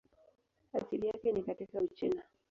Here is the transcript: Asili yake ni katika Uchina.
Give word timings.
Asili 0.73 1.07
yake 1.07 1.31
ni 1.31 1.41
katika 1.43 1.79
Uchina. 1.79 2.21